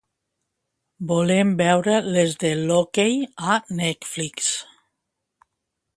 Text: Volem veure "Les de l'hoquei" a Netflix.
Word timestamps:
Volem 1.11 1.51
veure 1.59 1.93
"Les 2.17 2.33
de 2.45 2.51
l'hoquei" 2.63 3.15
a 3.51 3.61
Netflix. 3.83 4.51